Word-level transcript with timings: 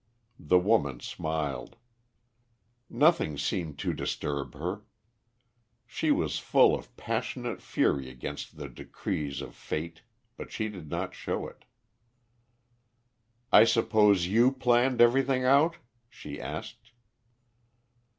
The 0.39 0.57
woman 0.57 0.99
smiled. 0.99 1.75
Nothing 2.89 3.37
seemed 3.37 3.77
to 3.77 3.93
disturb 3.93 4.55
her. 4.55 4.81
She 5.85 6.09
was 6.09 6.39
full 6.39 6.73
of 6.73 6.97
passionate 6.97 7.61
fury 7.61 8.09
against 8.09 8.57
the 8.57 8.67
decrees 8.67 9.41
of 9.41 9.53
fate, 9.53 10.01
but 10.37 10.51
she 10.51 10.69
did 10.69 10.89
not 10.89 11.13
show 11.13 11.47
it. 11.47 11.65
"I 13.51 13.63
suppose 13.63 14.25
you 14.25 14.51
planned 14.51 15.01
everything 15.01 15.43
out?" 15.43 15.77
she 16.09 16.41
asked. 16.41 16.93